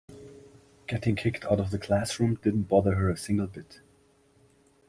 [0.87, 3.81] Getting kicked out of the classroom didn't bother her a single bit.